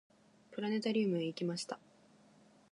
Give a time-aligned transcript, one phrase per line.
[0.49, 1.77] プラネタリウムへ行きました。